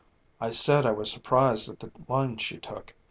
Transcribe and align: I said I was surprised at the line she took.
I 0.39 0.49
said 0.49 0.83
I 0.87 0.93
was 0.93 1.11
surprised 1.11 1.69
at 1.69 1.79
the 1.79 1.91
line 2.07 2.37
she 2.37 2.57
took. 2.57 2.95